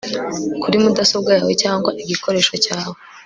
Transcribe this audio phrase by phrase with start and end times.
[0.61, 2.97] kuri mudasobwa yawe cyangwa igikoresho cyawe